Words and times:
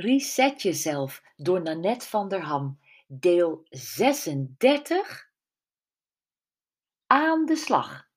Reset 0.00 0.62
jezelf 0.62 1.22
door 1.36 1.62
Nanette 1.62 2.06
van 2.06 2.28
der 2.28 2.42
Ham, 2.42 2.80
deel 3.06 3.66
36. 3.70 5.30
Aan 7.06 7.46
de 7.46 7.56
slag 7.56 8.08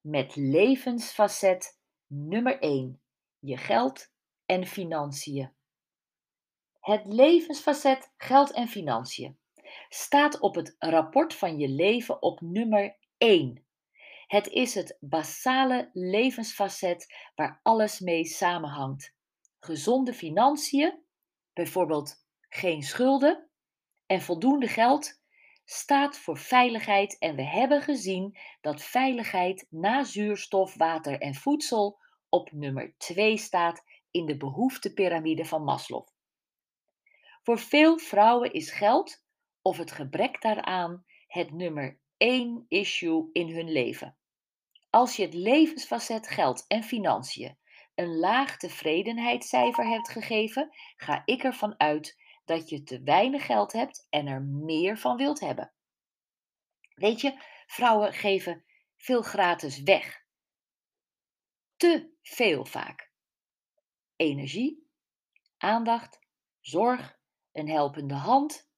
met 0.00 0.36
levensfacet 0.36 1.80
nummer 2.06 2.58
1: 2.60 3.00
je 3.38 3.56
geld 3.56 4.12
en 4.46 4.66
financiën. 4.66 5.52
Het 6.80 7.06
levensfacet 7.06 8.12
geld 8.16 8.52
en 8.52 8.68
financiën 8.68 9.38
staat 9.88 10.40
op 10.40 10.54
het 10.54 10.76
rapport 10.78 11.34
van 11.34 11.58
je 11.58 11.68
leven 11.68 12.22
op 12.22 12.40
nummer 12.40 12.96
1. 13.16 13.66
Het 14.26 14.48
is 14.48 14.74
het 14.74 14.96
basale 15.00 15.90
levensfacet 15.92 17.30
waar 17.34 17.60
alles 17.62 18.00
mee 18.00 18.24
samenhangt. 18.24 19.14
Gezonde 19.60 20.14
financiën 20.14 21.02
bijvoorbeeld 21.54 22.24
geen 22.48 22.82
schulden 22.82 23.48
en 24.06 24.22
voldoende 24.22 24.68
geld, 24.68 25.22
staat 25.64 26.18
voor 26.18 26.38
veiligheid 26.38 27.18
en 27.18 27.36
we 27.36 27.44
hebben 27.44 27.82
gezien 27.82 28.38
dat 28.60 28.82
veiligheid 28.82 29.66
na 29.70 30.04
zuurstof, 30.04 30.74
water 30.74 31.20
en 31.20 31.34
voedsel 31.34 31.98
op 32.28 32.52
nummer 32.52 32.94
2 32.98 33.36
staat 33.36 33.82
in 34.10 34.26
de 34.26 34.36
behoeftepiramide 34.36 35.44
van 35.44 35.64
Maslow. 35.64 36.06
Voor 37.42 37.58
veel 37.58 37.98
vrouwen 37.98 38.52
is 38.52 38.70
geld 38.70 39.24
of 39.62 39.76
het 39.76 39.92
gebrek 39.92 40.42
daaraan 40.42 41.04
het 41.26 41.52
nummer 41.52 41.98
1 42.16 42.64
issue 42.68 43.28
in 43.32 43.54
hun 43.54 43.70
leven. 43.70 44.16
Als 44.90 45.16
je 45.16 45.22
het 45.22 45.34
levensfacet 45.34 46.28
geld 46.28 46.64
en 46.66 46.82
financiën 46.82 47.58
een 47.94 48.18
laag 48.18 48.56
tevredenheidscijfer 48.56 49.86
hebt 49.86 50.08
gegeven, 50.08 50.70
ga 50.96 51.22
ik 51.24 51.42
ervan 51.42 51.74
uit 51.80 52.22
dat 52.44 52.68
je 52.68 52.82
te 52.82 53.02
weinig 53.02 53.46
geld 53.46 53.72
hebt 53.72 54.06
en 54.10 54.26
er 54.26 54.42
meer 54.42 54.98
van 54.98 55.16
wilt 55.16 55.40
hebben. 55.40 55.72
Weet 56.94 57.20
je, 57.20 57.42
vrouwen 57.66 58.12
geven 58.12 58.64
veel 58.96 59.22
gratis 59.22 59.82
weg. 59.82 60.24
Te 61.76 62.10
veel 62.22 62.64
vaak. 62.64 63.10
Energie, 64.16 64.88
aandacht, 65.58 66.18
zorg, 66.60 67.18
een 67.52 67.68
helpende 67.68 68.14
hand. 68.14 68.68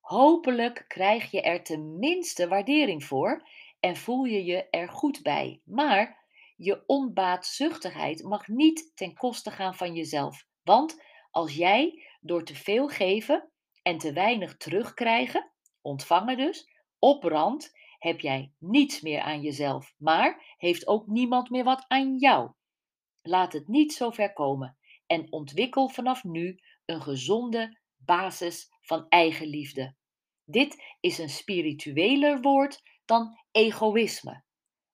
Hopelijk 0.00 0.84
krijg 0.88 1.30
je 1.30 1.42
er 1.42 1.62
tenminste 1.62 2.48
waardering 2.48 3.04
voor 3.04 3.48
en 3.80 3.96
voel 3.96 4.24
je 4.24 4.44
je 4.44 4.68
er 4.70 4.88
goed 4.88 5.22
bij. 5.22 5.60
Maar 5.64 6.21
je 6.62 6.82
onbaatzuchtigheid 6.86 8.22
mag 8.22 8.48
niet 8.48 8.92
ten 8.94 9.14
koste 9.14 9.50
gaan 9.50 9.74
van 9.74 9.94
jezelf. 9.94 10.46
Want 10.62 11.02
als 11.30 11.54
jij 11.54 12.06
door 12.20 12.44
te 12.44 12.54
veel 12.54 12.88
geven 12.88 13.50
en 13.82 13.98
te 13.98 14.12
weinig 14.12 14.56
terugkrijgen, 14.56 15.52
ontvangen 15.80 16.36
dus, 16.36 16.68
opbrandt, 16.98 17.78
heb 17.98 18.20
jij 18.20 18.52
niets 18.58 19.00
meer 19.00 19.20
aan 19.20 19.40
jezelf, 19.40 19.94
maar 19.96 20.54
heeft 20.56 20.86
ook 20.86 21.06
niemand 21.06 21.50
meer 21.50 21.64
wat 21.64 21.84
aan 21.88 22.16
jou. 22.18 22.52
Laat 23.22 23.52
het 23.52 23.68
niet 23.68 23.92
zo 23.92 24.10
ver 24.10 24.32
komen 24.32 24.78
en 25.06 25.32
ontwikkel 25.32 25.88
vanaf 25.88 26.24
nu 26.24 26.60
een 26.84 27.02
gezonde 27.02 27.78
basis 27.96 28.68
van 28.80 29.06
eigenliefde. 29.08 29.94
Dit 30.44 30.96
is 31.00 31.18
een 31.18 31.28
spiritueler 31.28 32.40
woord 32.40 32.82
dan 33.04 33.38
egoïsme 33.50 34.44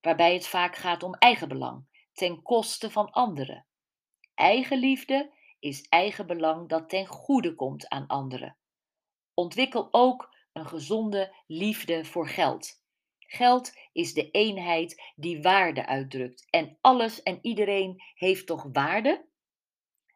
waarbij 0.09 0.35
het 0.35 0.47
vaak 0.47 0.77
gaat 0.77 1.03
om 1.03 1.15
eigenbelang 1.15 1.87
ten 2.13 2.43
koste 2.43 2.91
van 2.91 3.11
anderen. 3.11 3.67
Eigenliefde 4.35 5.33
is 5.59 5.87
eigenbelang 5.89 6.69
dat 6.69 6.89
ten 6.89 7.07
goede 7.07 7.55
komt 7.55 7.89
aan 7.89 8.07
anderen. 8.07 8.57
Ontwikkel 9.35 9.89
ook 9.91 10.35
een 10.53 10.67
gezonde 10.67 11.35
liefde 11.47 12.05
voor 12.05 12.29
geld. 12.29 12.83
Geld 13.19 13.73
is 13.93 14.15
de 14.15 14.31
eenheid 14.31 15.13
die 15.17 15.43
waarde 15.43 15.87
uitdrukt 15.87 16.47
en 16.51 16.79
alles 16.81 17.23
en 17.23 17.39
iedereen 17.43 18.03
heeft 18.15 18.47
toch 18.47 18.67
waarde? 18.73 19.29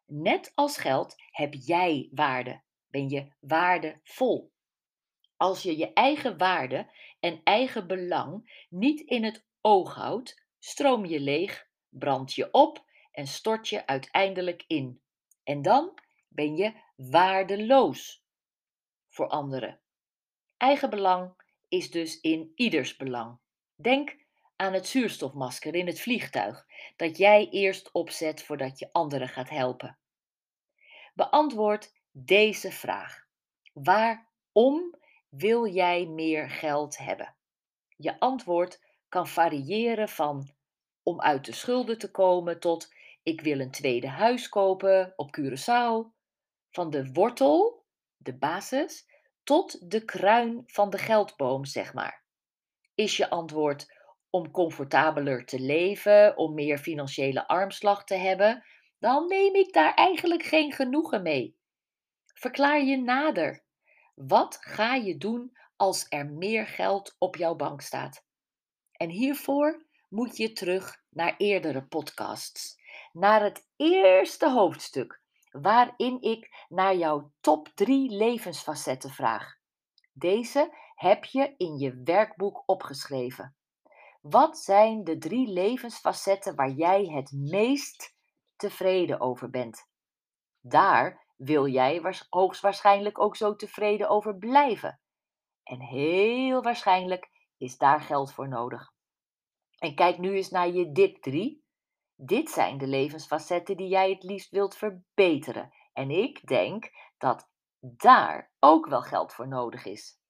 Net 0.06 0.52
als 0.54 0.76
geld 0.76 1.14
heb 1.30 1.54
jij 1.54 2.08
waarde, 2.12 2.62
ben 2.88 3.08
je 3.08 3.32
waardevol. 3.40 4.52
Als 5.36 5.62
je 5.62 5.76
je 5.76 5.92
eigen 5.92 6.38
waarde 6.38 6.90
en 7.20 7.40
eigen 7.44 7.86
belang 7.86 8.64
niet 8.68 9.00
in 9.00 9.24
het 9.24 9.50
oog 9.62 9.94
houdt, 9.94 10.44
stroom 10.58 11.04
je 11.04 11.20
leeg, 11.20 11.68
brand 11.88 12.34
je 12.34 12.52
op 12.52 12.84
en 13.12 13.26
stort 13.26 13.68
je 13.68 13.86
uiteindelijk 13.86 14.64
in. 14.66 15.02
En 15.44 15.62
dan 15.62 15.98
ben 16.28 16.56
je 16.56 16.72
waardeloos 16.96 18.24
voor 19.08 19.28
anderen. 19.28 19.80
Eigenbelang 20.56 21.34
is 21.68 21.90
dus 21.90 22.20
in 22.20 22.52
ieders 22.54 22.96
belang. 22.96 23.38
Denk 23.74 24.16
aan 24.56 24.72
het 24.72 24.86
zuurstofmasker 24.86 25.74
in 25.74 25.86
het 25.86 26.00
vliegtuig 26.00 26.66
dat 26.96 27.16
jij 27.16 27.48
eerst 27.48 27.92
opzet 27.92 28.42
voordat 28.42 28.78
je 28.78 28.88
anderen 28.92 29.28
gaat 29.28 29.50
helpen. 29.50 29.98
Beantwoord 31.14 31.92
deze 32.10 32.72
vraag. 32.72 33.26
Waarom 33.72 34.96
wil 35.28 35.66
jij 35.66 36.06
meer 36.06 36.50
geld 36.50 36.98
hebben? 36.98 37.34
Je 37.96 38.20
antwoord 38.20 38.80
kan 39.12 39.28
variëren 39.28 40.08
van 40.08 40.50
om 41.02 41.20
uit 41.20 41.44
de 41.44 41.52
schulden 41.52 41.98
te 41.98 42.10
komen 42.10 42.60
tot 42.60 42.94
ik 43.22 43.40
wil 43.40 43.60
een 43.60 43.70
tweede 43.70 44.08
huis 44.08 44.48
kopen 44.48 45.12
op 45.16 45.38
Curaçao. 45.38 46.14
Van 46.70 46.90
de 46.90 47.12
wortel, 47.12 47.84
de 48.16 48.38
basis, 48.38 49.06
tot 49.42 49.90
de 49.90 50.04
kruin 50.04 50.62
van 50.66 50.90
de 50.90 50.98
geldboom, 50.98 51.64
zeg 51.64 51.94
maar. 51.94 52.24
Is 52.94 53.16
je 53.16 53.30
antwoord 53.30 53.86
om 54.30 54.50
comfortabeler 54.50 55.44
te 55.44 55.60
leven, 55.60 56.36
om 56.36 56.54
meer 56.54 56.78
financiële 56.78 57.48
armslag 57.48 58.04
te 58.04 58.14
hebben, 58.14 58.64
dan 58.98 59.26
neem 59.26 59.54
ik 59.54 59.72
daar 59.72 59.94
eigenlijk 59.94 60.42
geen 60.42 60.72
genoegen 60.72 61.22
mee. 61.22 61.56
Verklaar 62.34 62.82
je 62.84 62.96
nader. 62.96 63.64
Wat 64.14 64.56
ga 64.60 64.94
je 64.94 65.16
doen 65.16 65.56
als 65.76 66.06
er 66.08 66.26
meer 66.26 66.66
geld 66.66 67.16
op 67.18 67.36
jouw 67.36 67.54
bank 67.54 67.80
staat? 67.80 68.30
En 69.02 69.10
hiervoor 69.10 69.84
moet 70.08 70.36
je 70.36 70.52
terug 70.52 71.02
naar 71.08 71.34
eerdere 71.36 71.86
podcasts, 71.86 72.80
naar 73.12 73.42
het 73.42 73.68
eerste 73.76 74.50
hoofdstuk, 74.50 75.20
waarin 75.50 76.20
ik 76.20 76.66
naar 76.68 76.96
jouw 76.96 77.32
top 77.40 77.68
3 77.74 78.10
levensfacetten 78.10 79.10
vraag. 79.10 79.54
Deze 80.12 80.76
heb 80.94 81.24
je 81.24 81.54
in 81.56 81.78
je 81.78 82.00
werkboek 82.04 82.62
opgeschreven. 82.66 83.56
Wat 84.20 84.58
zijn 84.58 85.04
de 85.04 85.18
drie 85.18 85.48
levensfacetten 85.48 86.54
waar 86.54 86.70
jij 86.70 87.04
het 87.04 87.32
meest 87.32 88.14
tevreden 88.56 89.20
over 89.20 89.50
bent? 89.50 89.88
Daar 90.60 91.26
wil 91.36 91.66
jij 91.66 92.16
hoogstwaarschijnlijk 92.30 93.20
ook 93.20 93.36
zo 93.36 93.56
tevreden 93.56 94.08
over 94.08 94.36
blijven. 94.36 95.00
En 95.62 95.80
heel 95.80 96.62
waarschijnlijk 96.62 97.31
is 97.62 97.78
daar 97.78 98.00
geld 98.00 98.32
voor 98.32 98.48
nodig. 98.48 98.94
En 99.78 99.94
kijk 99.94 100.18
nu 100.18 100.34
eens 100.34 100.50
naar 100.50 100.68
je 100.68 100.92
dip 100.92 101.22
3. 101.22 101.64
Dit 102.14 102.50
zijn 102.50 102.78
de 102.78 102.86
levensfacetten 102.86 103.76
die 103.76 103.88
jij 103.88 104.10
het 104.10 104.22
liefst 104.22 104.50
wilt 104.50 104.76
verbeteren. 104.76 105.72
En 105.92 106.10
ik 106.10 106.46
denk 106.46 106.90
dat 107.18 107.50
daar 107.80 108.52
ook 108.58 108.86
wel 108.86 109.02
geld 109.02 109.32
voor 109.32 109.48
nodig 109.48 109.84
is. 109.84 110.20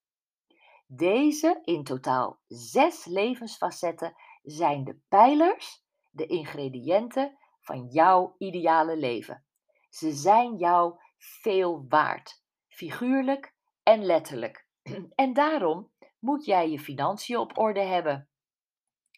Deze 0.86 1.60
in 1.62 1.84
totaal 1.84 2.40
zes 2.46 3.04
levensfacetten 3.04 4.14
zijn 4.42 4.84
de 4.84 4.98
pijlers, 5.08 5.84
de 6.10 6.26
ingrediënten 6.26 7.38
van 7.60 7.86
jouw 7.86 8.34
ideale 8.38 8.96
leven. 8.96 9.44
Ze 9.88 10.12
zijn 10.12 10.56
jou 10.56 10.98
veel 11.18 11.84
waard, 11.88 12.42
figuurlijk 12.68 13.54
en 13.82 14.04
letterlijk. 14.04 14.66
En 15.14 15.32
daarom 15.32 15.92
moet 16.22 16.44
jij 16.44 16.70
je 16.70 16.78
financiën 16.78 17.36
op 17.36 17.58
orde 17.58 17.80
hebben. 17.80 18.28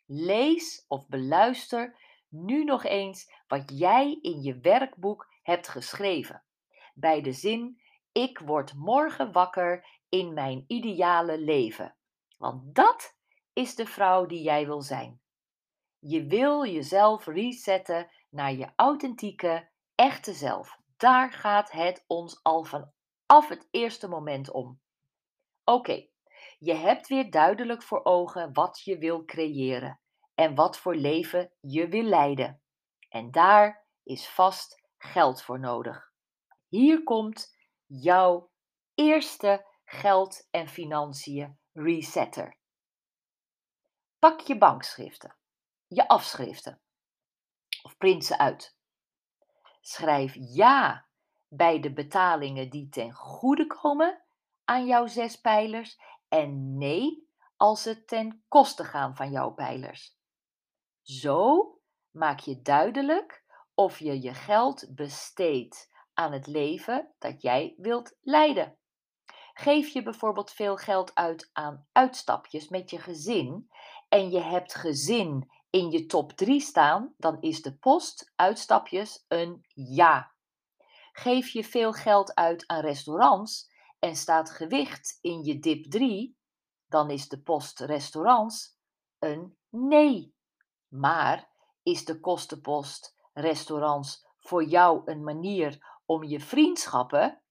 Lees 0.07 0.85
of 0.89 1.09
beluister 1.09 1.99
nu 2.29 2.65
nog 2.65 2.85
eens 2.85 3.33
wat 3.47 3.79
jij 3.79 4.19
in 4.23 4.43
je 4.43 4.59
werkboek 4.59 5.33
hebt 5.43 5.69
geschreven. 5.69 6.43
Bij 6.95 7.21
de 7.23 7.33
zin: 7.33 7.81
Ik 8.13 8.39
word 8.39 8.75
morgen 8.75 9.33
wakker 9.33 9.87
in 10.09 10.35
mijn 10.35 10.65
ideale 10.67 11.39
leven. 11.39 11.97
Want 12.39 12.75
dat 12.75 13.17
is 13.53 13.75
de 13.75 13.87
vrouw 13.87 14.27
die 14.27 14.43
jij 14.43 14.67
wil 14.67 14.83
zijn. 14.83 15.21
Je 15.99 16.27
wil 16.27 16.67
jezelf 16.67 17.27
resetten 17.27 18.11
naar 18.31 18.53
je 18.53 18.73
authentieke, 18.77 19.69
echte 19.95 20.33
zelf. 20.33 20.79
Daar 20.97 21.33
gaat 21.33 21.71
het 21.71 22.05
ons 22.07 22.43
al 22.43 22.65
vanaf 22.65 23.49
het 23.49 23.69
eerste 23.71 24.09
moment 24.09 24.51
om. 24.51 24.81
Oké, 25.65 26.07
je 26.59 26.75
hebt 26.75 27.09
weer 27.09 27.31
duidelijk 27.31 27.83
voor 27.83 28.05
ogen 28.05 28.53
wat 28.53 28.81
je 28.85 28.99
wil 28.99 29.25
creëren 29.25 30.01
en 30.35 30.55
wat 30.55 30.79
voor 30.79 30.95
leven 30.95 31.53
je 31.61 31.89
wil 31.89 32.03
leiden. 32.03 32.63
En 33.09 33.31
daar 33.31 33.87
is 34.03 34.29
vast 34.29 34.83
geld 34.99 35.43
voor 35.43 35.61
nodig. 35.61 36.13
Hier 36.69 37.03
komt 37.03 37.57
jouw 37.87 38.51
eerste 38.95 39.67
geld- 39.85 40.49
en 40.51 40.69
financiën 40.69 41.59
resetter. 41.73 42.57
Pak 44.19 44.41
je 44.41 44.59
bankschriften, 44.59 45.37
je 45.87 46.09
afschriften 46.09 46.81
of 47.83 47.97
print 47.97 48.25
ze 48.25 48.39
uit. 48.39 48.77
Schrijf 49.81 50.37
ja 50.39 51.07
bij 51.49 51.81
de 51.81 51.93
betalingen 51.93 52.71
die 52.71 52.89
ten 52.89 53.13
goede 53.13 53.67
komen 53.67 54.23
aan 54.65 54.87
jouw 54.87 55.07
zes 55.07 55.41
pijlers 55.41 56.01
en 56.35 56.79
nee 56.79 57.29
als 57.57 57.83
ze 57.83 58.05
ten 58.05 58.45
koste 58.49 58.85
gaan 58.85 59.17
van 59.17 59.31
jouw 59.31 59.51
pijlers. 59.51 60.19
Zo 61.03 61.69
maak 62.11 62.41
je 62.41 62.63
duidelijk 62.63 63.45
of 63.75 63.99
je 63.99 64.23
je 64.23 64.35
geld 64.35 64.95
besteedt 64.95 65.91
aan 66.15 66.33
het 66.33 66.47
leven 66.47 67.15
dat 67.19 67.43
jij 67.43 67.75
wilt 67.77 68.17
leiden. 68.21 68.79
Geef 69.53 69.89
je 69.89 70.03
bijvoorbeeld 70.03 70.51
veel 70.51 70.77
geld 70.77 71.15
uit 71.15 71.51
aan 71.53 71.87
uitstapjes 71.93 72.69
met 72.69 72.91
je 72.91 72.99
gezin 72.99 73.69
en 74.09 74.31
je 74.31 74.41
hebt 74.41 74.75
gezin 74.75 75.51
in 75.71 75.91
je 75.91 76.07
top 76.07 76.33
3 76.33 76.61
staan, 76.61 77.15
dan 77.17 77.41
is 77.41 77.63
de 77.63 77.77
post 77.77 78.33
uitstapjes 78.37 79.25
een 79.29 79.65
ja. 79.75 80.33
Geef 81.13 81.49
je 81.49 81.65
veel 81.65 81.93
geld 81.93 82.35
uit 82.35 82.67
aan 82.67 82.81
restaurants 82.81 83.73
en 84.05 84.17
staat 84.17 84.51
gewicht 84.51 85.19
in 85.21 85.45
je 85.45 85.59
dip 85.59 85.91
3, 85.91 86.39
dan 86.87 87.11
is 87.11 87.29
de 87.29 87.43
post 87.43 87.81
restaurants 87.81 88.79
een 89.19 89.57
nee. 89.69 90.35
Maar 90.89 91.51
is 91.83 92.05
de 92.05 92.21
kostenpost 92.21 93.17
restaurants 93.33 94.27
voor 94.39 94.65
jou 94.65 95.03
een 95.05 95.23
manier 95.23 96.01
om 96.05 96.25
je 96.25 96.41
vriendschappen, 96.41 97.43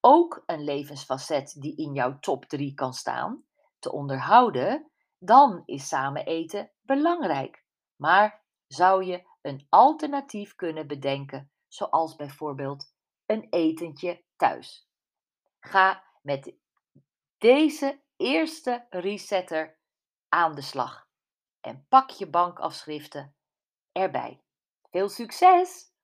ook 0.00 0.42
een 0.46 0.64
levensfacet 0.64 1.56
die 1.60 1.76
in 1.76 1.94
jouw 1.94 2.18
top 2.18 2.44
3 2.44 2.74
kan 2.74 2.92
staan, 2.92 3.44
te 3.78 3.92
onderhouden, 3.92 4.90
dan 5.18 5.62
is 5.64 5.88
samen 5.88 6.24
eten 6.26 6.72
belangrijk. 6.80 7.64
Maar 8.00 8.44
zou 8.66 9.04
je 9.04 9.28
een 9.42 9.66
alternatief 9.68 10.54
kunnen 10.54 10.86
bedenken, 10.86 11.50
zoals 11.68 12.16
bijvoorbeeld 12.16 12.92
een 13.26 13.46
etentje 13.50 14.24
thuis? 14.36 14.85
Ga 15.66 16.04
met 16.22 16.54
deze 17.38 18.02
eerste 18.16 18.86
resetter 18.90 19.78
aan 20.28 20.54
de 20.54 20.62
slag 20.62 21.08
en 21.60 21.86
pak 21.88 22.10
je 22.10 22.30
bankafschriften 22.30 23.36
erbij. 23.92 24.42
Veel 24.90 25.08
succes! 25.08 25.94